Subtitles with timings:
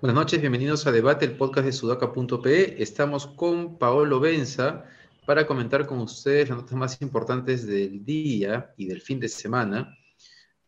[0.00, 2.82] Buenas noches, bienvenidos a Debate, el podcast de sudaca.pe.
[2.82, 4.84] Estamos con Paolo Benza
[5.26, 9.98] para comentar con ustedes las notas más importantes del día y del fin de semana.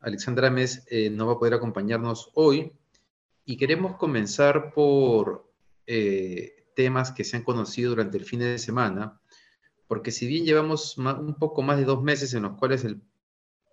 [0.01, 2.73] Alexandra Mes eh, no va a poder acompañarnos hoy
[3.47, 5.50] y queremos comenzar por
[5.93, 9.21] eh, temas que se han conocido durante el fin de semana,
[9.89, 13.03] porque si bien llevamos un poco más de dos meses en los cuales el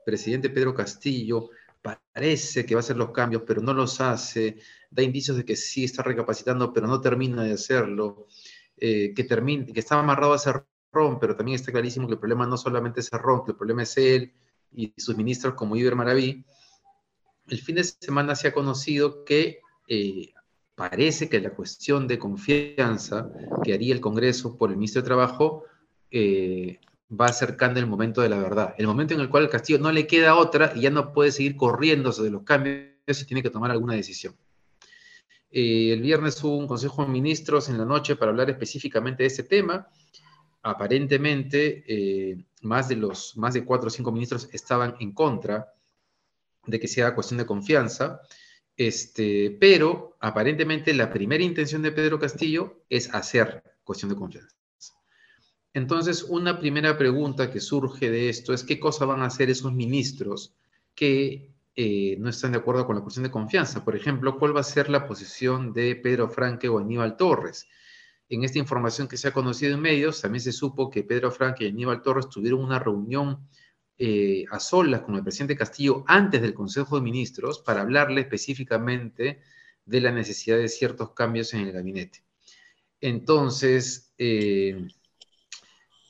[0.04, 4.58] presidente Pedro Castillo parece que va a hacer los cambios, pero no los hace,
[4.90, 8.26] da indicios de que sí está recapacitando, pero no termina de hacerlo,
[8.78, 12.48] eh, que, termina, que está amarrado a Cerrón, pero también está clarísimo que el problema
[12.48, 14.34] no solamente es Cerrón, que el problema es él
[14.72, 16.44] y sus ministros como Iber Maraví.
[17.48, 20.34] El fin de semana se ha conocido que eh,
[20.78, 23.32] parece que la cuestión de confianza
[23.64, 25.64] que haría el Congreso por el ministro de Trabajo
[26.12, 29.80] eh, va acercando el momento de la verdad, el momento en el cual el Castillo
[29.80, 33.42] no le queda otra y ya no puede seguir corriéndose de los cambios y tiene
[33.42, 34.36] que tomar alguna decisión.
[35.50, 39.28] Eh, el viernes hubo un Consejo de Ministros en la noche para hablar específicamente de
[39.28, 39.88] este tema.
[40.62, 45.74] Aparentemente, eh, más, de los, más de cuatro o cinco ministros estaban en contra
[46.68, 48.22] de que sea cuestión de confianza,
[48.78, 54.56] este, pero aparentemente la primera intención de Pedro Castillo es hacer cuestión de confianza.
[55.74, 59.74] Entonces, una primera pregunta que surge de esto es qué cosa van a hacer esos
[59.74, 60.56] ministros
[60.96, 63.86] que eh, no están de acuerdo con la cuestión de confianza.
[63.86, 67.68] Por ejemplo, ¿cuál va a ser la posición de Pedro Franque o Aníbal Torres?
[68.30, 71.66] En esta información que se ha conocido en medios, también se supo que Pedro Franque
[71.66, 73.48] y Aníbal Torres tuvieron una reunión
[74.00, 79.42] eh, a solas con el presidente Castillo antes del Consejo de Ministros para hablarle específicamente
[79.86, 82.24] de la necesidad de ciertos cambios en el gabinete.
[83.02, 84.88] Entonces, eh,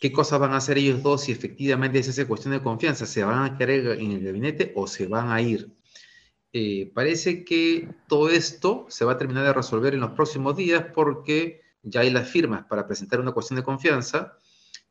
[0.02, 3.06] qué cosas van a hacer ellos dos si efectivamente es esa cuestión de confianza.
[3.06, 5.72] ¿Se van a quedar en el gabinete o se van a ir?
[6.54, 10.86] Eh, parece que todo esto se va a terminar de resolver en los próximos días
[10.94, 14.38] porque ya hay las firmas para presentar una cuestión de confianza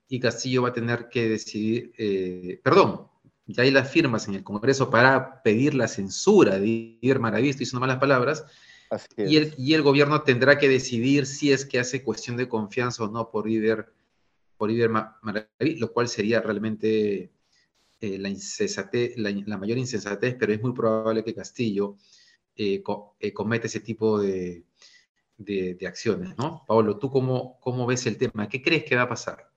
[0.09, 3.09] y Castillo va a tener que decidir, eh, perdón,
[3.47, 7.79] ya hay las firmas en el Congreso para pedir la censura de Irma Maravisto, hizo
[7.79, 8.45] malas palabras,
[9.17, 13.03] y el, y el, gobierno tendrá que decidir si es que hace cuestión de confianza
[13.03, 13.93] o no por Iber
[14.57, 17.31] por Iber Maraví, lo cual sería realmente
[18.01, 18.31] eh, la,
[19.47, 21.97] la, mayor insensatez, pero es muy probable que Castillo
[22.57, 22.83] eh,
[23.21, 24.65] eh, cometa ese tipo de,
[25.87, 26.65] acciones, ¿no?
[26.67, 28.49] Pablo, ¿tú cómo, cómo ves el tema?
[28.49, 29.51] ¿Qué crees que va a pasar?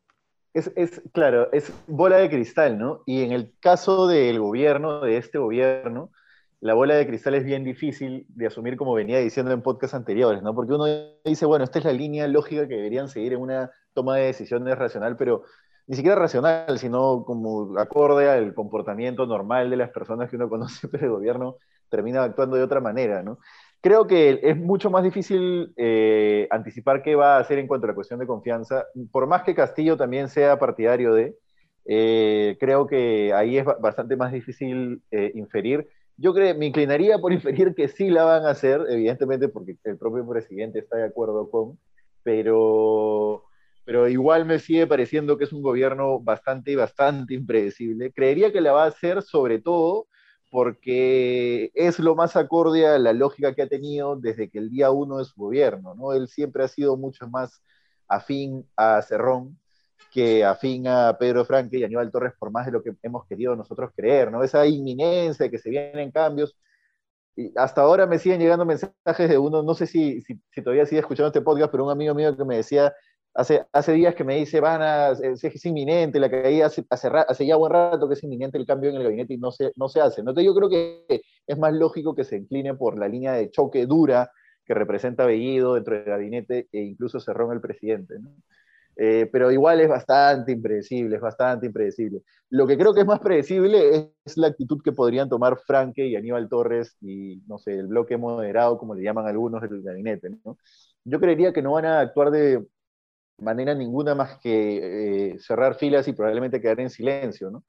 [0.53, 3.03] Es, claro, es bola de cristal, ¿no?
[3.05, 6.11] Y en el caso del gobierno, de este gobierno,
[6.59, 10.41] la bola de cristal es bien difícil de asumir como venía diciendo en podcasts anteriores,
[10.41, 10.55] ¿no?
[10.55, 10.85] Porque uno
[11.23, 14.77] dice, bueno, esta es la línea lógica que deberían seguir en una toma de decisiones
[14.77, 15.43] racional, pero
[15.87, 20.87] ni siquiera racional, sino como acorde al comportamiento normal de las personas que uno conoce,
[20.91, 21.57] pero el gobierno
[21.89, 23.39] termina actuando de otra manera, ¿no?
[23.81, 27.89] Creo que es mucho más difícil eh, anticipar qué va a hacer en cuanto a
[27.89, 31.37] la cuestión de confianza, por más que Castillo también sea partidario de,
[31.85, 35.87] eh, creo que ahí es bastante más difícil eh, inferir.
[36.17, 39.97] Yo creo, me inclinaría por inferir que sí la van a hacer, evidentemente porque el
[39.97, 41.79] propio presidente está de acuerdo con,
[42.23, 43.45] pero
[43.89, 48.11] pero igual me sigue pareciendo que es un gobierno bastante, bastante impredecible.
[48.13, 50.05] Creería que la va a hacer sobre todo
[50.49, 54.91] porque es lo más acorde a la lógica que ha tenido desde que el día
[54.91, 56.13] uno de su gobierno, ¿no?
[56.13, 57.61] Él siempre ha sido mucho más
[58.07, 59.59] afín a Cerrón
[60.11, 63.55] que afín a Pedro Franque y Aníbal Torres por más de lo que hemos querido
[63.55, 64.43] nosotros creer, ¿no?
[64.43, 66.57] Esa inminencia de que se vienen cambios.
[67.35, 70.85] Y hasta ahora me siguen llegando mensajes de uno, no sé si, si, si todavía
[70.85, 72.93] sigue escuchando este podcast, pero un amigo mío que me decía,
[73.33, 77.45] Hace, hace días que me dice, van a, es, inminente, la caída hace, hace, hace,
[77.45, 79.87] ya buen rato que es inminente el cambio en el gabinete y no se, no
[79.87, 80.21] se hace.
[80.21, 83.85] Entonces yo creo que es más lógico que se incline por la línea de choque
[83.85, 84.31] dura
[84.65, 88.15] que representa Bellido dentro del gabinete e incluso Cerrón el presidente.
[89.01, 92.21] Eh, pero igual es bastante impredecible, es bastante impredecible.
[92.49, 96.15] Lo que creo que es más predecible es la actitud que podrían tomar Franque y
[96.15, 100.29] Aníbal Torres y, no sé, el bloque moderado, como le llaman algunos del gabinete.
[100.43, 100.57] ¿no?
[101.05, 102.67] Yo creería que no van a actuar de,
[103.41, 107.51] manera ninguna más que eh, cerrar filas y probablemente quedar en silencio.
[107.51, 107.63] ¿no?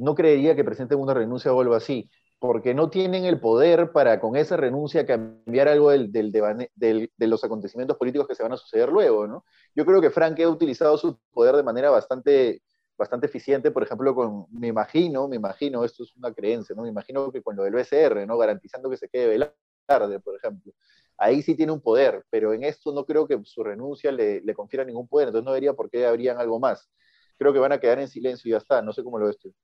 [0.00, 4.18] no creería que presenten una renuncia o algo así, porque no tienen el poder para
[4.18, 6.32] con esa renuncia cambiar algo del, del,
[6.74, 9.26] de los acontecimientos políticos que se van a suceder luego.
[9.26, 9.44] ¿no?
[9.74, 12.62] Yo creo que Frank ha utilizado su poder de manera bastante,
[12.96, 16.82] bastante eficiente, por ejemplo, con, me imagino, me imagino, esto es una creencia, ¿no?
[16.82, 18.38] me imagino que con lo del BCR, ¿no?
[18.38, 19.52] garantizando que se quede
[19.86, 20.72] tarde, por ejemplo
[21.20, 24.84] ahí sí tiene un poder, pero en esto no creo que su renuncia le, confiera
[24.84, 26.90] ningún poder, entonces no vería por qué habrían algo más.
[27.36, 29.38] Creo que van a quedar en silencio y ya está, no sé cómo lo ves
[29.38, 29.54] tú.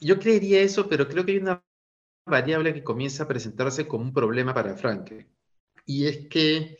[0.00, 1.64] Yo creería eso, pero creo que hay una
[2.26, 5.28] variable que comienza a presentarse como un problema para Franke,
[5.86, 6.78] y es que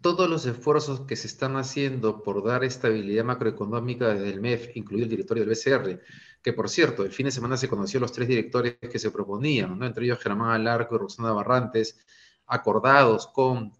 [0.00, 5.04] todos los esfuerzos que se están haciendo por dar estabilidad macroeconómica desde el MEF, incluido
[5.04, 6.00] el directorio del BCR,
[6.44, 9.82] que por cierto, el fin de semana se conoció los tres directores que se proponían,
[9.82, 11.98] entre ellos Germán Alarco y Roxana Barrantes,
[12.46, 13.72] acordados con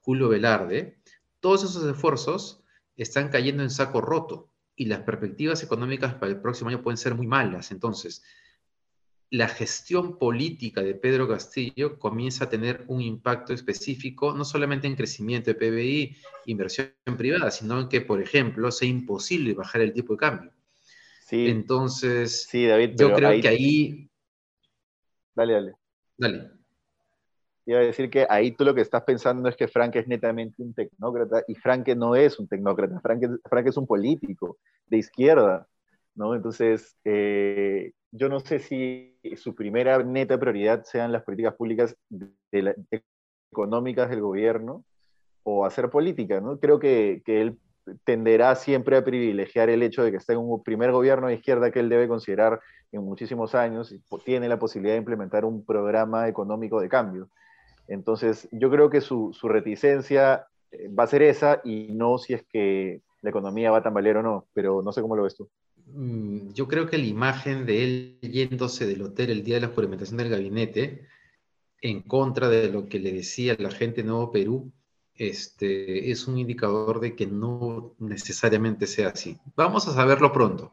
[0.00, 0.98] Julio Velarde,
[1.38, 2.64] todos esos esfuerzos
[2.96, 7.14] están cayendo en saco roto y las perspectivas económicas para el próximo año pueden ser
[7.14, 7.70] muy malas.
[7.70, 8.24] Entonces,
[9.30, 14.96] la gestión política de Pedro Castillo comienza a tener un impacto específico, no solamente en
[14.96, 16.16] crecimiento de PBI,
[16.46, 20.57] inversión privada, sino en que, por ejemplo, sea imposible bajar el tipo de cambio.
[21.28, 21.46] Sí.
[21.48, 24.10] Entonces, sí, David, yo creo que ahí...
[25.34, 25.74] Dale, dale.
[26.16, 26.50] Dale.
[27.66, 30.62] Iba a decir que ahí tú lo que estás pensando es que Frank es netamente
[30.62, 35.68] un tecnócrata y Frank no es un tecnócrata, Frank, Frank es un político de izquierda,
[36.14, 36.34] ¿no?
[36.34, 41.94] Entonces, eh, yo no sé si su primera neta prioridad sean las políticas públicas
[43.52, 44.82] económicas del gobierno
[45.42, 46.58] o hacer política, ¿no?
[46.58, 47.58] Creo que, que, él
[48.04, 51.70] tenderá siempre a privilegiar el hecho de que está en un primer gobierno de izquierda
[51.70, 52.60] que él debe considerar
[52.92, 57.28] en muchísimos años y tiene la posibilidad de implementar un programa económico de cambio.
[57.86, 62.34] Entonces, yo creo que su, su reticencia eh, va a ser esa y no si
[62.34, 65.36] es que la economía va a tambalear o no, pero no sé cómo lo ves
[65.36, 65.48] tú.
[65.86, 69.68] Mm, yo creo que la imagen de él yéndose del hotel el día de la
[69.68, 71.06] juramentación del gabinete,
[71.80, 74.72] en contra de lo que le decía la gente de Nuevo Perú,
[75.18, 79.36] este, es un indicador de que no necesariamente sea así.
[79.56, 80.72] Vamos a saberlo pronto,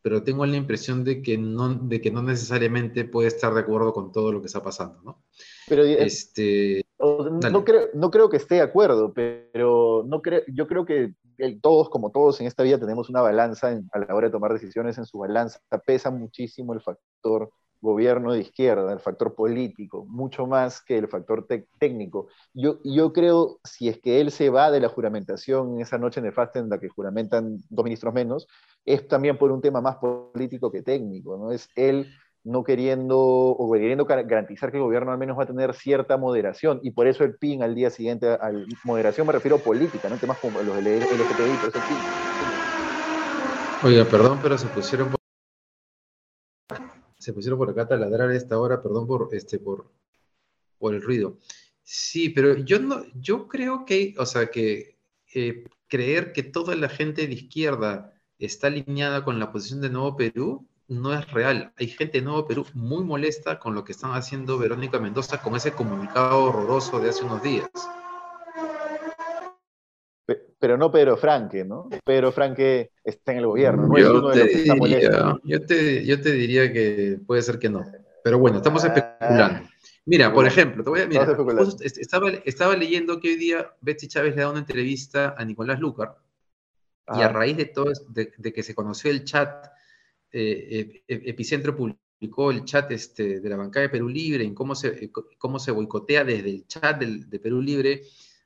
[0.00, 3.92] pero tengo la impresión de que no, de que no necesariamente puede estar de acuerdo
[3.92, 5.24] con todo lo que está pasando, ¿no?
[5.68, 10.66] Pero eh, este, no, creo, no creo que esté de acuerdo, pero no creo, yo
[10.66, 11.14] creo que
[11.60, 14.98] todos, como todos en esta vida, tenemos una balanza a la hora de tomar decisiones.
[14.98, 17.50] En su balanza pesa muchísimo el factor
[17.84, 21.46] gobierno de izquierda, el factor político, mucho más que el factor
[21.78, 22.28] técnico.
[22.54, 26.22] Yo, yo creo, si es que él se va de la juramentación en esa noche
[26.22, 28.48] nefasta en la que juramentan dos ministros menos,
[28.86, 31.52] es también por un tema más político que técnico, ¿no?
[31.52, 32.08] Es él
[32.42, 36.80] no queriendo o queriendo garantizar que el gobierno al menos va a tener cierta moderación
[36.82, 38.38] y por eso el PIN al día siguiente,
[38.84, 42.00] moderación me refiero a política, no temas como los LGTBI, por eso el PIN.
[43.82, 45.14] Oiga, perdón, pero se pusieron
[47.24, 49.90] se pusieron por acá a taladrar a esta hora, perdón por este por,
[50.78, 51.38] por el ruido.
[51.82, 54.98] Sí, pero yo no, yo creo que, o sea, que
[55.34, 60.16] eh, creer que toda la gente de izquierda está alineada con la posición de Nuevo
[60.16, 61.72] Perú no es real.
[61.78, 65.56] Hay gente de Nuevo Perú muy molesta con lo que están haciendo Verónica Mendoza con
[65.56, 67.70] ese comunicado horroroso de hace unos días.
[70.64, 71.90] Pero no Pedro Franque, ¿no?
[72.06, 73.86] Pedro Franque está en el gobierno.
[75.44, 77.84] yo, te diría, que puede ser que no.
[78.22, 78.86] Pero bueno, estamos ah.
[78.86, 79.68] especulando.
[80.06, 81.26] Mira, por ejemplo, te voy a, mira,
[81.82, 86.16] estaba, estaba leyendo que hoy día Betsy Chávez le da una entrevista a Nicolás Lucar
[87.14, 89.66] y a raíz de todo, de, de, que se conoció el chat
[90.32, 94.88] eh, Epicentro publicó el chat este, de la bancada de Perú Libre, en cómo se,
[94.88, 98.00] eh, cómo se boicotea desde el chat de Perú Libre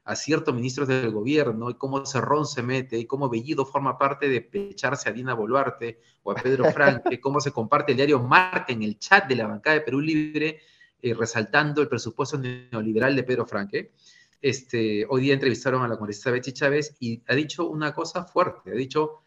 [0.08, 4.26] a ciertos ministros del gobierno, y cómo Cerrón se mete, y cómo Bellido forma parte
[4.30, 8.72] de pecharse a Dina Boluarte o a Pedro Franque, cómo se comparte el diario Marca
[8.72, 10.60] en el chat de la bancada de Perú Libre,
[11.02, 13.92] eh, resaltando el presupuesto neoliberal de Pedro Franque.
[14.40, 18.70] Este, hoy día entrevistaron a la congresista Betsy Chávez y ha dicho una cosa fuerte,
[18.70, 19.18] ha dicho,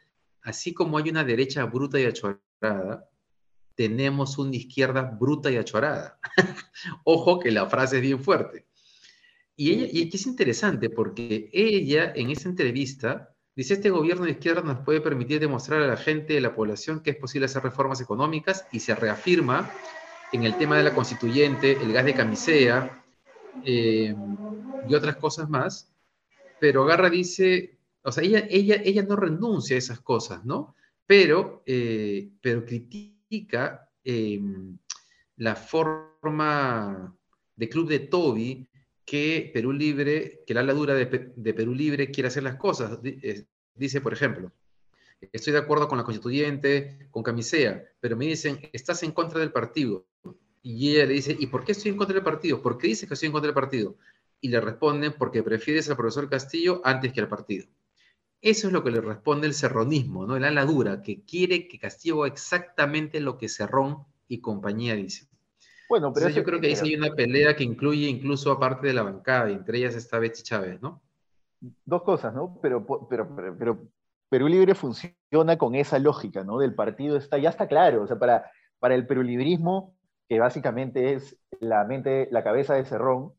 [0.41, 3.07] así como hay una derecha bruta y achorada,
[3.75, 6.19] tenemos una izquierda bruta y achorada.
[7.03, 8.65] Ojo que la frase es bien fuerte.
[9.61, 14.63] Y, ella, y es interesante porque ella en esa entrevista dice, este gobierno de izquierda
[14.63, 18.01] nos puede permitir demostrar a la gente, a la población, que es posible hacer reformas
[18.01, 19.71] económicas y se reafirma
[20.31, 23.05] en el tema de la constituyente, el gas de camisea
[23.63, 24.15] eh,
[24.89, 25.93] y otras cosas más.
[26.59, 30.75] Pero Garra dice, o sea, ella, ella, ella no renuncia a esas cosas, ¿no?
[31.05, 34.75] pero, eh, pero critica em,
[35.35, 37.15] la forma
[37.55, 38.67] de club de Toby
[39.11, 42.97] que Perú Libre, que la ladura de, de Perú Libre quiere hacer las cosas.
[43.75, 44.53] Dice, por ejemplo,
[45.33, 49.51] estoy de acuerdo con la constituyente, con Camisea, pero me dicen, estás en contra del
[49.51, 50.05] partido.
[50.61, 52.61] Y ella le dice, ¿y por qué estoy en contra del partido?
[52.61, 53.97] ¿Por qué dices que estoy en contra del partido?
[54.39, 57.67] Y le responden, porque prefieres al profesor Castillo antes que al partido.
[58.39, 60.37] Eso es lo que le responde el serronismo, ¿no?
[60.37, 65.27] El ala dura, que quiere que Castillo haga exactamente lo que Cerrón y compañía dicen.
[65.91, 68.93] Bueno, pero yo creo que ahí sí hay una pelea que incluye incluso aparte de
[68.93, 71.01] la bancada, y entre ellas está Betsy Chávez, ¿no?
[71.83, 72.57] Dos cosas, ¿no?
[72.62, 73.77] Pero, pero, pero, pero
[74.29, 76.60] Perú Libre funciona con esa lógica, ¿no?
[76.60, 79.93] Del partido está, ya está claro, o sea, para, para el perulibrismo,
[80.29, 83.33] que básicamente es la mente, la cabeza de Cerrón,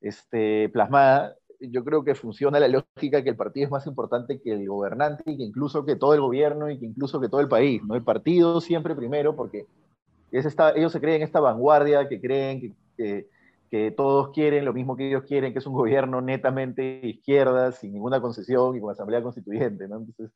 [0.00, 4.54] este, plasmada, yo creo que funciona la lógica que el partido es más importante que
[4.54, 7.48] el gobernante y que incluso que todo el gobierno y que incluso que todo el
[7.48, 7.96] país, ¿no?
[7.96, 9.66] El partido siempre primero, porque
[10.30, 13.26] ellos se creen esta vanguardia, que creen que,
[13.96, 18.20] todos quieren lo mismo que ellos quieren, que es un gobierno netamente izquierda, sin ninguna
[18.20, 19.84] concesión y con asamblea constituyente.
[19.84, 20.30] Entonces,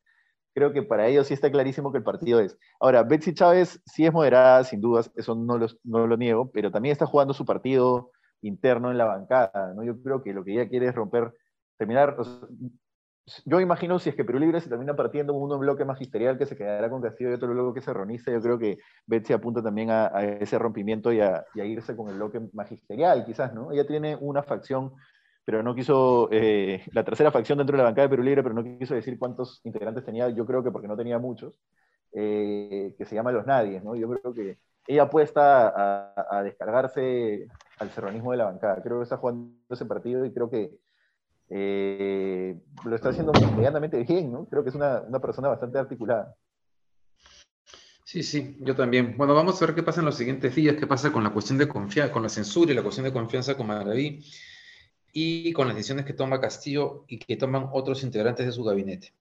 [0.54, 2.58] creo que para ellos sí está clarísimo que el partido es.
[2.78, 6.92] Ahora, Betsy Chávez sí es moderada, sin dudas, eso no no lo niego, pero también
[6.92, 8.11] está jugando su partido
[8.42, 9.82] interno en la bancada, ¿no?
[9.84, 11.32] Yo creo que lo que ella quiere es romper,
[11.78, 12.16] terminar,
[13.45, 16.57] yo imagino si es que Perú Libre se termina partiendo uno bloque magisterial que se
[16.57, 20.09] quedará con Castillo y otro bloque que se yo creo que Betsy apunta también a,
[20.41, 23.71] ese rompimiento y a, irse con el bloque magisterial, quizás, ¿no?
[23.71, 24.93] Ella tiene una facción,
[25.45, 28.55] pero no quiso, eh, la tercera facción dentro de la bancada de Perú Libre, pero
[28.55, 31.61] no quiso decir cuántos integrantes tenía, yo creo que porque no tenía muchos,
[32.12, 33.95] eh, que se llama Los Nadies, ¿no?
[33.95, 37.47] Yo creo que ella apuesta a, a descargarse
[37.79, 38.83] al serranismo de la bancada.
[38.83, 40.73] Creo que está jugando ese partido y creo que
[41.54, 44.47] eh, lo está haciendo medianamente bien, ¿no?
[44.47, 46.35] Creo que es una, persona bastante articulada.
[48.04, 49.16] Sí, sí, yo también.
[49.18, 51.59] Bueno, vamos a ver qué pasa en los siguientes días, qué pasa con la cuestión
[51.59, 54.25] de confianza, con la censura y la cuestión de confianza con Maraví
[55.12, 59.12] y con las decisiones que toma Castillo y que toman otros integrantes de su gabinete.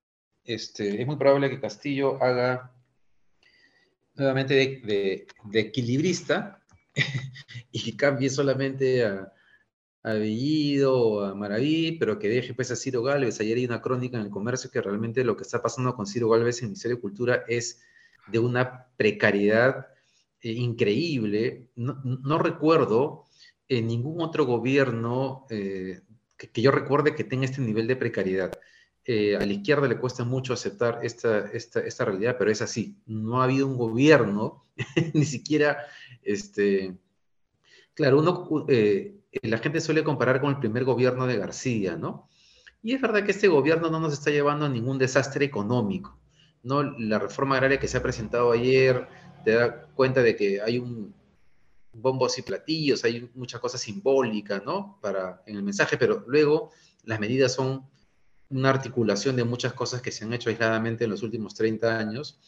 [0.45, 2.71] Este, es muy probable que Castillo haga
[4.15, 6.61] nuevamente de, de equilibrista
[7.71, 9.33] y cambie solamente a,
[10.03, 13.39] a Bellido a Maraví, pero que deje pues a Ciro Galvez.
[13.39, 16.29] Ayer hay una crónica en el comercio que realmente lo que está pasando con Ciro
[16.29, 17.81] Galvez en el Ministerio de Cultura es
[18.27, 19.88] de una precariedad
[20.41, 21.67] eh, increíble.
[21.75, 23.25] No, recuerdo
[23.67, 26.01] en ningún otro gobierno eh,
[26.36, 28.51] que, yo recuerde que tenga este nivel de precariedad.
[29.03, 32.98] Eh, a la izquierda le cuesta mucho aceptar esta, esta, esta realidad, pero es así.
[33.05, 34.65] No ha habido un gobierno,
[35.13, 35.77] ni siquiera,
[36.24, 36.98] este,
[37.93, 38.65] claro, uno,
[39.41, 42.29] la gente suele comparar con el primer gobierno de García, ¿no?
[42.83, 46.19] Y es verdad que este gobierno no nos está llevando a ningún desastre económico,
[46.63, 46.83] ¿no?
[46.83, 49.07] La reforma agraria que se ha presentado ayer
[49.45, 51.13] te da cuenta de que hay un
[51.93, 54.97] bombos y platillos, hay mucha cosa simbólica, ¿no?
[55.01, 56.71] Para, en el mensaje, pero luego
[57.03, 57.85] las medidas son
[58.50, 62.39] una articulación de muchas cosas que se han hecho aisladamente en los últimos 30 años.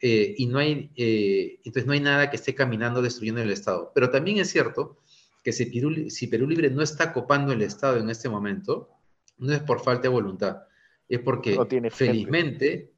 [0.00, 3.90] Eh, y no hay, eh, entonces no hay nada que esté caminando destruyendo el Estado.
[3.94, 4.98] Pero también es cierto
[5.42, 8.90] que si Perú, si Perú Libre no está copando el Estado en este momento,
[9.38, 10.62] no es por falta de voluntad,
[11.08, 11.58] es porque
[11.90, 12.92] felizmente,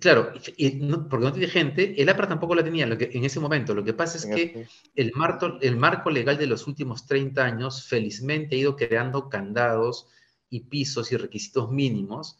[0.00, 3.74] claro, porque no tiene gente, el APRA tampoco la tenía en ese momento.
[3.74, 7.86] Lo que pasa es que el marco, el marco legal de los últimos 30 años
[7.86, 10.08] felizmente ha ido creando candados
[10.48, 12.38] y pisos y requisitos mínimos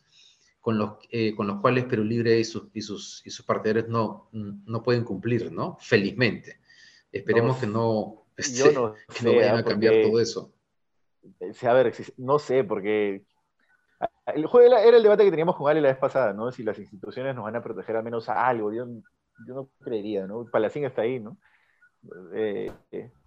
[0.61, 3.89] con los, eh, con los cuales Perú Libre y sus, y sus, y sus partidarios
[3.89, 5.77] no, no pueden cumplir, ¿no?
[5.81, 6.61] Felizmente.
[7.13, 10.53] Esperemos que no, este, no que no vayan a cambiar todo eso.
[11.41, 13.25] Eh, a ver, no sé, porque
[14.35, 16.51] el juego era el debate que teníamos con Ale la vez pasada, ¿no?
[16.53, 18.73] Si las instituciones nos van a proteger al menos a algo.
[18.73, 18.87] Yo,
[19.47, 20.47] yo no creería, ¿no?
[20.51, 21.37] Palacín está ahí, ¿no?
[22.35, 22.73] Eh,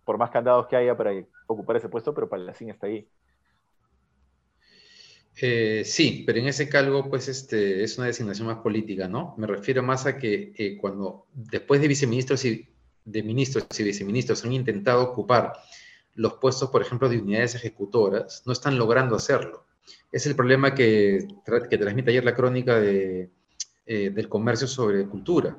[0.04, 1.12] por más candados que haya para
[1.48, 3.08] ocupar ese puesto, pero Palacín está ahí.
[5.40, 9.36] Eh, sí, pero en ese cargo, pues, este, es una designación más política, ¿no?
[9.38, 12.68] Me refiero más a que eh, cuando, después de viceministros y
[13.08, 15.54] de ministros y viceministros han intentado ocupar
[16.16, 19.66] los puestos, por ejemplo, de unidades ejecutoras, no están logrando hacerlo.
[20.12, 21.28] Es el problema que,
[21.70, 23.30] que transmite ayer la crónica de,
[23.86, 25.58] eh, del comercio sobre cultura.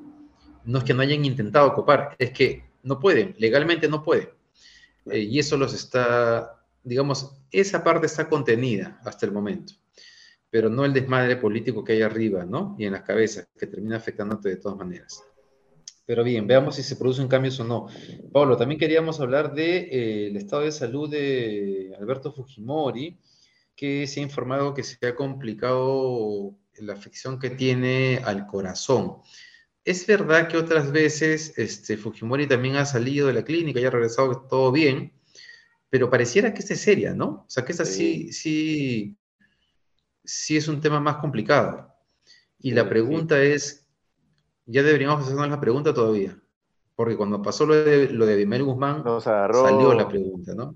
[0.65, 4.29] No es que no hayan intentado ocupar, es que no pueden, legalmente no pueden.
[5.05, 9.73] y eso los está digamos, esa parte está contenida hasta el momento,
[10.49, 12.75] pero no el desmadre político que hay arriba, ¿no?
[12.77, 15.23] Y en las cabezas, que termina afectándote de todas maneras.
[16.09, 17.85] Pero bien, veamos si se producen cambios o no.
[18.33, 19.55] Pablo, también queríamos hablar del
[19.91, 23.19] de, eh, estado de salud de Alberto Fujimori,
[23.75, 29.17] que se ha informado que se ha complicado la afección que tiene al corazón.
[29.85, 33.91] Es verdad que otras veces este, Fujimori también ha salido de la clínica y ha
[33.91, 35.13] regresado todo bien,
[35.91, 37.45] pero pareciera que esta es seria, ¿no?
[37.45, 39.15] O sea, que esta sí, sí,
[40.23, 41.93] sí, es un tema más complicado.
[42.57, 43.78] Y la pregunta es,
[44.69, 46.37] ya deberíamos hacernos la pregunta todavía,
[46.95, 50.75] porque cuando pasó lo de, lo de Abimael Guzmán, salió la pregunta, ¿no?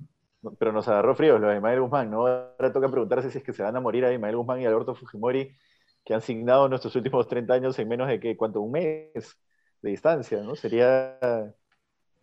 [0.58, 2.28] Pero nos agarró frío lo de Abimael Guzmán, ¿no?
[2.28, 5.56] Ahora toca preguntarse si es que se van a morir Abimael Guzmán y Alberto Fujimori,
[6.04, 8.62] que han signado nuestros últimos 30 años en menos de que, ¿cuánto?
[8.62, 9.38] Un mes
[9.82, 10.56] de distancia, ¿no?
[10.56, 11.18] Sería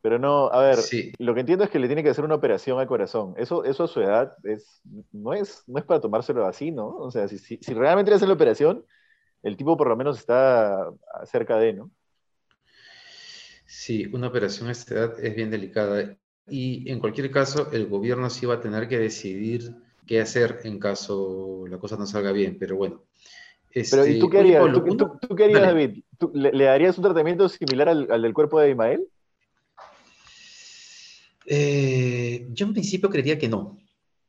[0.02, 0.78] Pero no, a ver,
[1.18, 3.34] lo que entiendo es que le tiene que hacer una operación al corazón.
[3.36, 4.80] Eso, eso a su edad es,
[5.12, 6.88] no, es, no es para tomárselo así, ¿no?
[6.96, 8.84] O sea, si, si, realmente le hace la operación,
[9.42, 10.90] el tipo por lo menos está
[11.24, 11.90] cerca de, ¿no?
[13.66, 16.16] Sí, una operación a esta edad es bien delicada.
[16.48, 20.80] Y en cualquier caso, el gobierno sí va a tener que decidir qué hacer en
[20.80, 22.56] caso la cosa no salga bien.
[22.58, 23.04] Pero bueno,
[23.72, 26.02] pero ¿y tú qué harías, ¿tú, qué harías David?
[26.34, 29.06] le, darías un tratamiento similar al, del cuerpo de Ismael?
[31.46, 33.78] Eh, yo en principio creería que no.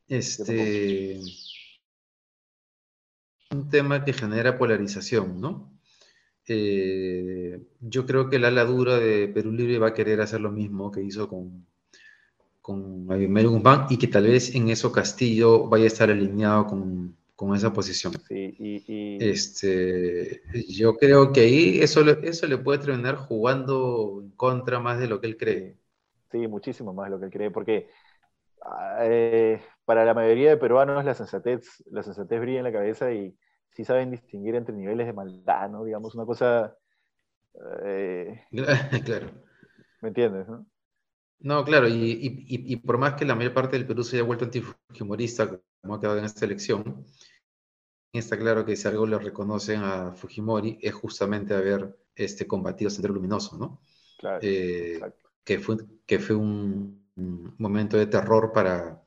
[0.08, 1.20] Este,
[3.52, 5.72] un tema que genera polarización, ¿no?
[6.48, 10.52] Eh, yo creo que la ala dura de Perú Libre va a querer hacer lo
[10.52, 11.66] mismo que hizo con,
[12.62, 17.56] con Guzmán y que tal vez en eso Castillo vaya a estar alineado con, con
[17.56, 18.14] esa posición.
[18.28, 24.80] Sí, y, Este, yo creo que ahí eso, eso le puede terminar jugando en contra
[24.80, 25.78] más de lo que él cree.
[26.32, 27.90] Sí, muchísimo más de lo que él cree, porque
[29.02, 33.36] eh, para la mayoría de peruanos la sensatez, la sensatez brilla en la cabeza y
[33.72, 35.84] sí saben distinguir entre niveles de maldad, ¿no?
[35.84, 36.76] Digamos, una cosa...
[37.86, 38.46] Eh,
[39.06, 39.32] claro.
[40.02, 40.66] ¿Me entiendes, no?
[41.40, 45.60] No, claro, y, por más que la mayor parte del Perú se haya vuelto antifujimorista,
[45.82, 47.04] como ha quedado en esta elección,
[48.14, 53.16] está claro que si algo le reconocen a Fujimori es justamente haber este, combatido Sendero
[53.16, 53.82] Luminoso, ¿no?
[54.20, 55.00] Claro, eh,
[55.44, 59.02] que, fue, que fue un, momento de terror para,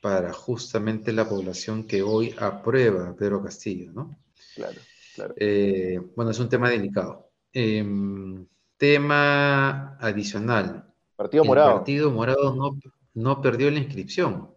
[0.00, 4.18] para justamente la población que hoy aprueba Pedro Castillo, ¿no?
[4.54, 4.80] Claro,
[5.14, 5.34] claro.
[5.36, 7.30] Eh, bueno, es un tema delicado.
[7.52, 10.84] Em, tema adicional.
[11.16, 11.70] Partido Morado.
[11.70, 12.78] El Partido Morado no,
[13.14, 14.50] no perdió la inscripción.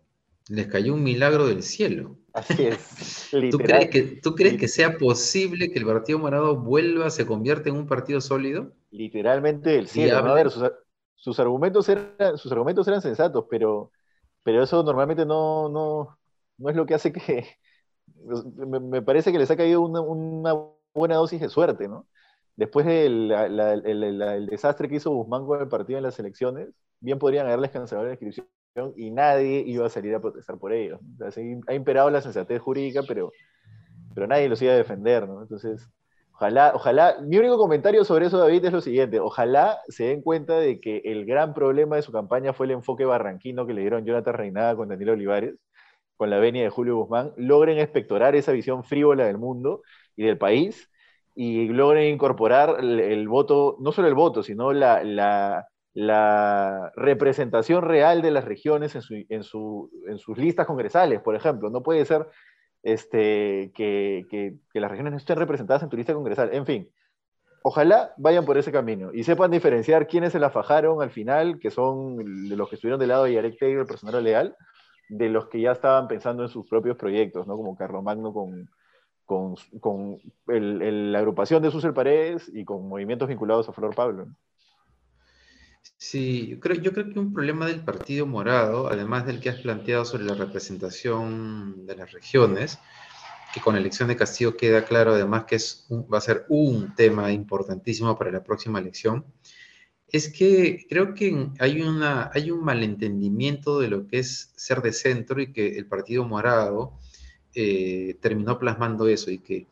[0.48, 2.18] Les cayó un milagro del cielo.
[2.34, 3.30] Así es.
[3.52, 7.70] ¿Tú crees, que, ¿Tú crees que sea posible que el Partido Morado vuelva, se convierta
[7.70, 8.72] en un partido sólido?
[8.92, 10.18] Literalmente del cielo.
[10.18, 10.64] A ver, sus,
[11.40, 13.92] argumentos eran, sus argumentos eran sensatos, pero,
[14.44, 16.18] pero eso normalmente no, no,
[16.58, 17.46] no es lo que hace que...
[18.68, 20.54] Me, parece que les ha caído una,
[20.94, 22.08] buena dosis de suerte, ¿no?
[22.56, 27.48] Después del el, desastre que hizo Guzmán con el partido en las elecciones, bien podrían
[27.48, 28.48] haberles cancelado la inscripción
[28.96, 31.00] y nadie iba a salir a protestar por ellos.
[31.68, 33.32] ha imperado la sensatez jurídica, pero,
[34.14, 35.42] pero nadie los iba a defender, ¿no?
[35.42, 35.90] Entonces,
[36.42, 40.58] ojalá, ojalá, mi único comentario sobre eso, David, es lo siguiente, ojalá se den cuenta
[40.58, 44.06] de que el gran problema de su campaña fue el enfoque barranquino que le dieron
[44.06, 45.56] Jonathan Reinada con Daniel Olivares,
[46.18, 49.84] con la venia de Julio Guzmán, logren espectorar esa visión frívola del mundo
[50.16, 50.90] y del país,
[51.36, 55.68] y logren incorporar el, voto, no solo el voto, sino la,
[56.96, 61.70] representación real de las regiones en, sus listas congresales, por ejemplo.
[61.70, 62.28] No puede ser
[62.84, 66.50] este, que, las regiones estén representadas en tu lista congresal.
[66.54, 66.90] En fin,
[67.64, 71.72] ojalá vayan por ese camino y sepan diferenciar quiénes se la fajaron al final, que
[71.72, 72.18] son
[72.50, 74.56] los que estuvieron del lado de Yarek Taylor, el personal leal,
[75.10, 77.58] de los que ya estaban pensando en sus propios proyectos, ¿no?
[77.58, 78.70] como Carlomagno con,
[79.80, 80.18] con,
[80.48, 84.28] la agrupación de Susel Paredes y con movimientos vinculados a Flor Pablo.
[85.98, 89.60] Sí, yo creo, yo creo que un problema del Partido Morado, además del que has
[89.60, 92.80] planteado sobre la representación de las regiones,
[93.54, 96.96] que con la elección de Castillo queda claro además que es va a ser un
[96.96, 99.26] tema importantísimo para la próxima elección,
[100.08, 104.92] es que creo que hay, una, hay un malentendimiento de lo que es ser de
[104.94, 106.94] centro y que el Partido Morado
[107.54, 109.68] eh, terminó plasmando eso y que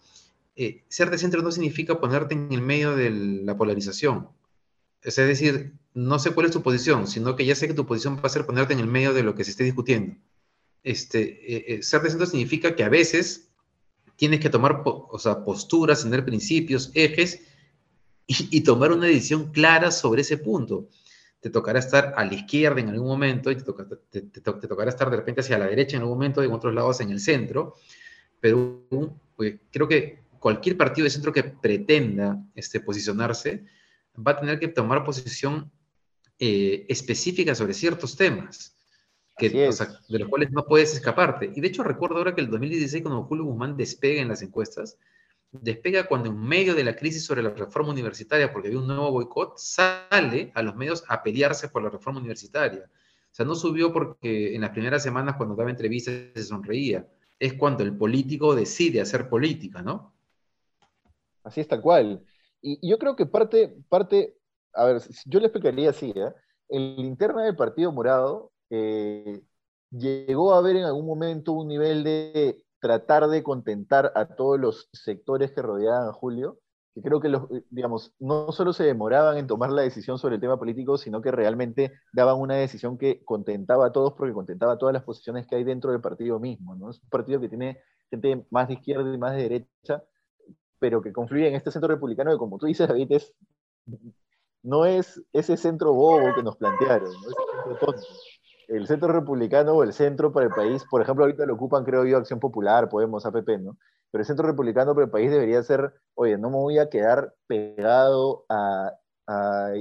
[0.56, 4.30] eh, ser de centro no significa ponerte en el medio de la polarización.
[5.02, 8.18] Es decir, no sé cuál es tu posición, sino que ya sé que tu posición
[8.18, 10.16] va a ser ponerte en el medio de lo que se esté discutiendo.
[10.82, 13.50] Este, eh, eh, ser de centro significa que a veces
[14.16, 17.42] tienes que tomar o sea, posturas, tener principios, ejes
[18.28, 20.88] y, tomar una decisión clara sobre ese punto.
[21.42, 25.42] Te tocará estar a la izquierda en algún momento y te, tocará estar de repente
[25.42, 27.76] hacia la derecha en algún momento y en otros lados en el centro,
[28.40, 28.86] pero
[29.36, 33.66] pues, creo que cualquier partido de centro que pretenda este, posicionarse
[34.16, 35.72] va a tener que tomar posición
[36.40, 38.76] eh, específica sobre ciertos temas,
[39.38, 41.52] que, de los cuales no puedes escaparte.
[41.54, 44.98] Y de hecho recuerdo ahora que el 2016, cuando Julio Guzmán despega en las encuestas,
[45.52, 49.12] despega cuando en medio de la crisis sobre la reforma universitaria, porque había un nuevo
[49.12, 52.86] boicot, sale a los medios a pelearse por la reforma universitaria.
[52.86, 57.08] O sea, no subió porque en las primeras semanas cuando daba entrevistas se sonreía.
[57.38, 60.14] Es cuando el político decide hacer política, ¿no?
[61.44, 62.24] Así es tal cual.
[62.62, 64.39] Y yo creo que parte, parte
[64.74, 66.34] a ver, yo le explicaría así, ¿eh?
[66.70, 69.42] El interna del Partido Morado eh,
[69.92, 74.90] llegó a haber en algún momento un nivel de tratar de contentar a todos los
[74.94, 76.60] sectores que rodeaban a Julio,
[76.94, 80.42] que creo que los, digamos, no solo se demoraban en tomar la decisión sobre el
[80.42, 84.94] tema político, sino que realmente daban una decisión que contentaba a todos porque contentaba todas
[84.94, 86.90] las posiciones que hay dentro del partido mismo, ¿no?
[86.92, 87.80] Es un partido que tiene
[88.10, 90.04] gente más de izquierda y más de derecha,
[90.80, 93.34] pero que confluye en este centro republicano que, como tú dices, David, es,
[94.64, 97.30] no es ese centro bobo que nos plantearon, ¿no?
[97.30, 98.08] centro tonto.
[98.68, 102.06] El centro republicano o el centro para el país, por ejemplo, ahorita lo ocupan, creo
[102.06, 103.78] yo, Acción Popular, Podemos, APP, ¿no?
[104.12, 107.34] Pero el centro republicano para el país debería ser, oye, no me voy a quedar
[107.48, 108.92] pegado a,
[109.28, 109.72] a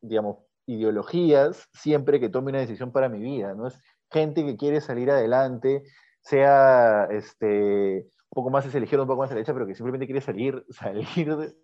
[0.00, 3.68] digamos, ideologías siempre que tome una decisión para mi vida, ¿no?
[3.68, 3.78] Es
[4.10, 5.82] gente que quiere salir adelante,
[6.20, 9.74] sea este, un poco más la izquierda, un poco más hacia la derecha, pero que
[9.74, 11.54] simplemente quiere salir, salir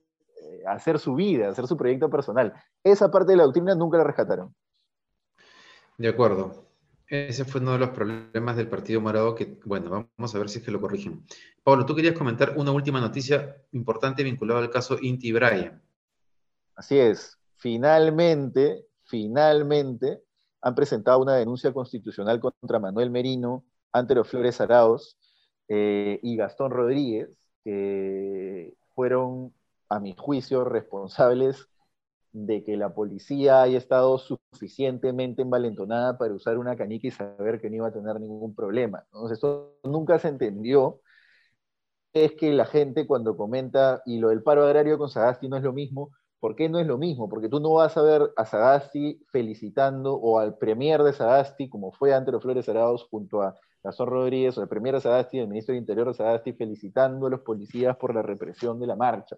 [0.61, 2.53] eh, hacer su vida, hacer su proyecto personal.
[2.85, 4.55] Esa parte de la doctrina nunca la rescataron.
[5.99, 6.67] De acuerdo.
[7.07, 10.61] Ese fue uno de los problemas del Partido Morado que, bueno, vamos a ver si
[10.61, 11.25] es que lo corrigen.
[11.65, 15.83] Pablo, tú querías comentar una última noticia importante vinculada al caso Inti Bryan.
[16.77, 17.37] Así es.
[17.57, 20.23] Finalmente, finalmente,
[20.63, 25.19] han presentado una denuncia constitucional contra Manuel Merino, Antero Flores Araos
[25.69, 27.29] eh, y Gastón Rodríguez,
[27.65, 29.53] que fueron,
[29.91, 31.69] a mi juicio, responsables
[32.33, 37.69] de que la policía haya estado suficientemente envalentonada para usar una canica y saber que
[37.69, 39.03] no iba a tener ningún problema.
[39.07, 41.01] Entonces, esto nunca se entendió.
[42.13, 45.63] Es que la gente cuando comenta, y lo del paro agrario con Sagasti no es
[45.63, 47.29] lo mismo, ¿por qué no es lo mismo?
[47.29, 51.93] Porque tú no vas a ver a Sagasti felicitando, o al premier de Sagasti, como
[51.93, 55.49] fue ante los Flores Arados junto a Gastón Rodríguez, o el premier de Sagasti, el
[55.49, 59.37] ministro del Interior de Sagasti, felicitando a los policías por la represión de la marcha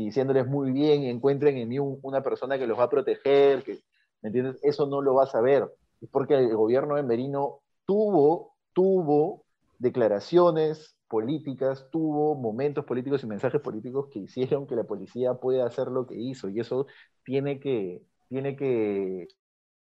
[0.00, 3.80] y diciéndoles muy bien, encuentren en mí una persona que los va a proteger, que,
[4.22, 4.58] ¿me entiendes?
[4.62, 5.70] Eso no lo vas a ver.
[6.00, 9.44] Es porque el gobierno de Merino tuvo, tuvo
[9.78, 15.88] declaraciones políticas, tuvo momentos políticos y mensajes políticos que hicieron que la policía pueda hacer
[15.88, 16.48] lo que hizo.
[16.48, 16.86] Y eso
[17.22, 19.28] tiene que, tiene que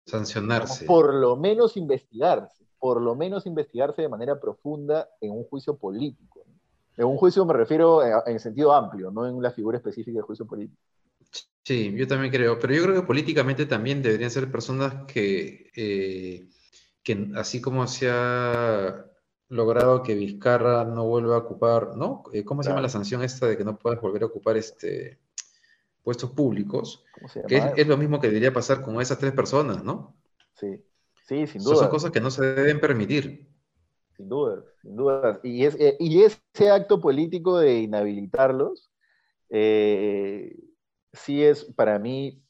[0.04, 0.84] sancionarse.
[0.84, 6.41] Por lo menos investigarse, por lo menos investigarse de manera profunda en un juicio político.
[6.96, 10.46] En un juicio me refiero en sentido amplio, no en la figura específica de juicio
[10.46, 10.80] político.
[11.64, 16.48] Sí, yo también creo, pero yo creo que políticamente también deberían ser personas que, eh,
[17.02, 19.06] que así como se ha
[19.48, 22.24] logrado que Vizcarra no vuelva a ocupar, ¿no?
[22.32, 25.20] Eh, ¿Cómo se llama la sanción esta de que no puedas volver a ocupar este
[26.02, 27.04] puestos públicos?
[27.46, 30.16] Que es, lo mismo que debería pasar con esas tres personas, ¿no?
[30.54, 30.82] Sí,
[31.28, 31.76] sí, sin duda.
[31.76, 33.51] son cosas que no se deben permitir.
[34.22, 35.40] Sin duda, sin duda.
[35.42, 38.88] Y, es, eh, y ese acto político de inhabilitarlos,
[39.50, 40.56] eh,
[41.12, 42.40] sí es para mí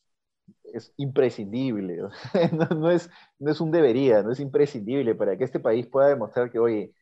[0.65, 1.99] es imprescindible.
[2.77, 6.51] no, es, no es un debería, no es imprescindible para que este país pueda demostrar
[6.51, 6.95] que, oye,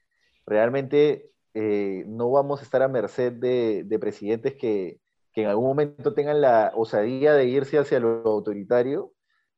[0.47, 5.01] realmente eh, no vamos a estar a merced de, presidentes que,
[5.33, 9.13] que, en algún momento tengan la osadía de irse hacia lo autoritario.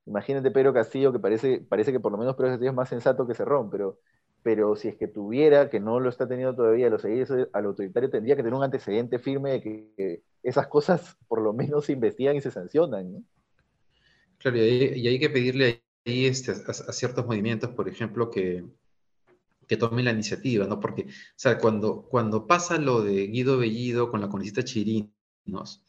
[0.06, 3.26] Imagínate Pedro Castillo, que parece, parece que por lo menos Pedro Castillo es más sensato
[3.26, 3.98] que Cerrón, pero
[4.42, 8.10] pero si es que tuviera, que no lo está teniendo todavía, lo seguir al autoritario
[8.10, 9.60] tendría que tener un antecedente firme de
[9.96, 13.12] que, esas cosas por lo menos se investigan y se sancionan.
[13.12, 13.22] ¿no?
[14.38, 18.64] Claro, y hay, que pedirle ahí este, a, ciertos movimientos, por ejemplo, que,
[19.68, 20.80] que tomen la iniciativa, ¿no?
[20.80, 25.84] Porque, o sea, cuando, cuando pasa lo de Guido Bellido con la congresista Chirinos,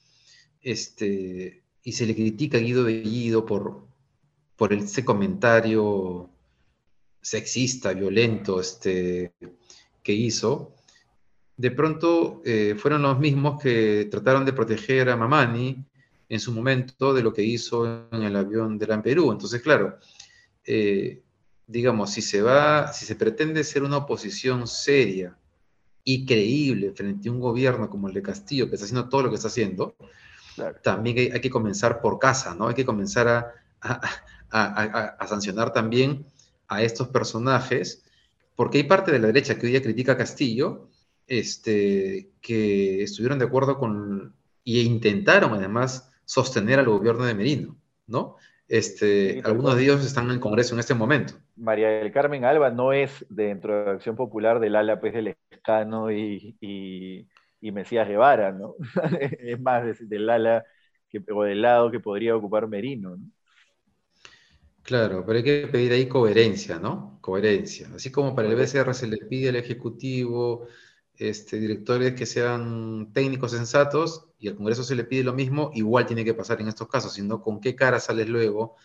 [0.62, 3.88] este, y se le critica a Guido Bellido por,
[4.56, 6.30] por ese comentario
[7.24, 9.34] sexista, violento, este,
[10.04, 10.76] que hizo,
[11.56, 15.84] de pronto eh, fueron los mismos que trataron de proteger a Mamani
[16.28, 19.32] en su momento de lo que hizo en el avión de la Perú.
[19.32, 19.98] Entonces, claro,
[20.66, 21.22] eh,
[21.66, 25.38] digamos, si se va, si se pretende ser una oposición seria
[26.04, 29.30] y creíble frente a un gobierno como el de Castillo, que está haciendo todo lo
[29.30, 29.96] que está haciendo,
[30.84, 32.68] también hay, que comenzar por casa, ¿no?
[32.68, 36.26] Hay que comenzar a sancionar también
[36.76, 38.06] a estos personajes,
[38.56, 40.90] porque hay parte de la derecha que hoy día critica a Castillo,
[41.28, 47.76] este, que estuvieron de acuerdo con e intentaron además sostener al gobierno de Merino,
[48.08, 48.38] ¿no?
[48.68, 51.34] Este, algunos de ellos están en el Congreso en este momento.
[51.56, 56.12] María del Carmen Alba no es dentro de Acción Popular del ala pues, del Escano
[56.12, 58.76] y, y, Mesías Guevara, ¿no?
[59.20, 60.64] es más del ala
[61.10, 63.26] que, o del lado que podría ocupar Merino, ¿no?
[64.84, 67.18] Claro, pero hay que pedir ahí coherencia, ¿no?
[67.22, 67.90] Coherencia.
[67.96, 70.68] Así como para el BCR se le pide al Ejecutivo
[71.16, 76.06] este, directores que sean técnicos sensatos y al Congreso se le pide lo mismo, igual
[76.06, 78.76] tiene que pasar en estos casos, sino con qué cara sales luego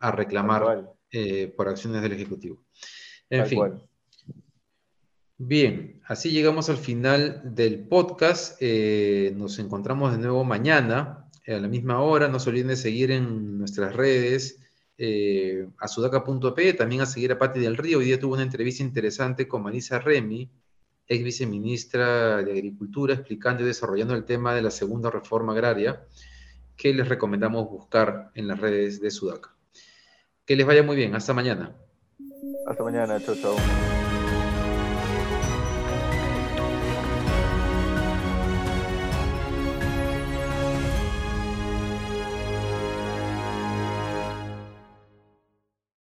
[0.00, 2.62] a reclamar eh, por acciones del Ejecutivo.
[3.30, 3.60] En fin.
[5.38, 8.58] Bien, así llegamos al final del podcast.
[8.60, 12.28] Eh, nos encontramos de nuevo mañana a la misma hora.
[12.28, 14.67] No se olviden de seguir en nuestras redes
[14.98, 17.98] eh, a sudaca.p, también a seguir a Pati del Río.
[17.98, 20.50] Hoy día tuvo una entrevista interesante con Marisa Remy,
[21.06, 26.04] ex viceministra de Agricultura, explicando y desarrollando el tema de la segunda reforma agraria
[26.76, 29.54] que les recomendamos buscar en las redes de Sudaca.
[30.44, 31.14] Que les vaya muy bien.
[31.14, 31.76] Hasta mañana.
[32.66, 33.20] Hasta mañana.
[33.20, 33.97] Chao, chao.